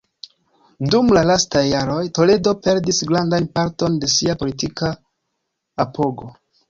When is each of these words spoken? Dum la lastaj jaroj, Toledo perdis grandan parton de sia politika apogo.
Dum 0.93 1.11
la 1.17 1.21
lastaj 1.31 1.61
jaroj, 1.65 1.99
Toledo 2.19 2.53
perdis 2.69 3.03
grandan 3.13 3.45
parton 3.59 3.99
de 4.05 4.11
sia 4.15 4.37
politika 4.41 4.91
apogo. 5.85 6.33